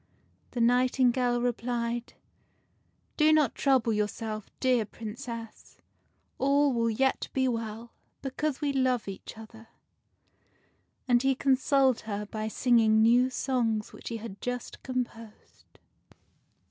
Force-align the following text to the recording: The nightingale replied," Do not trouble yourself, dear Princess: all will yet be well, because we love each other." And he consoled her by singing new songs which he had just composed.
The 0.49 0.61
nightingale 0.61 1.39
replied," 1.39 2.13
Do 3.17 3.31
not 3.31 3.53
trouble 3.53 3.93
yourself, 3.93 4.49
dear 4.59 4.83
Princess: 4.83 5.77
all 6.39 6.73
will 6.73 6.89
yet 6.89 7.27
be 7.33 7.47
well, 7.47 7.93
because 8.23 8.61
we 8.61 8.73
love 8.73 9.07
each 9.07 9.37
other." 9.37 9.67
And 11.07 11.21
he 11.21 11.35
consoled 11.35 11.99
her 12.09 12.25
by 12.25 12.47
singing 12.47 13.03
new 13.03 13.29
songs 13.29 13.93
which 13.93 14.09
he 14.09 14.17
had 14.17 14.41
just 14.41 14.81
composed. 14.81 15.77